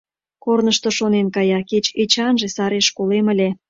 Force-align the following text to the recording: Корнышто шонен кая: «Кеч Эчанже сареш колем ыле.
Корнышто 0.43 0.89
шонен 0.97 1.27
кая: 1.35 1.59
«Кеч 1.69 1.85
Эчанже 2.01 2.47
сареш 2.55 2.87
колем 2.97 3.25
ыле. 3.33 3.49